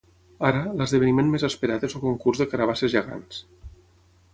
Ara, 0.47 0.61
l’esdeveniment 0.79 1.29
més 1.35 1.45
esperat 1.49 1.87
és 1.91 1.95
el 1.99 2.03
concurs 2.09 2.43
de 2.43 2.51
carabasses 2.55 2.95
gegants. 2.97 3.49